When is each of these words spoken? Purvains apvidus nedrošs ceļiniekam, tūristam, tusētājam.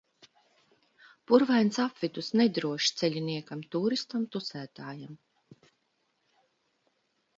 Purvains 1.31 1.77
apvidus 1.83 2.31
nedrošs 2.41 2.95
ceļiniekam, 3.01 3.61
tūristam, 3.77 4.27
tusētājam. 4.37 5.15